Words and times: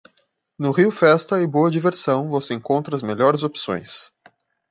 No 0.57 0.71
RioFesta 0.73 1.39
e 1.39 1.45
Boa 1.45 1.69
Diversão 1.69 2.27
você 2.27 2.55
encontra 2.55 2.95
as 2.95 3.03
melhores 3.03 3.43
opções. 3.43 4.11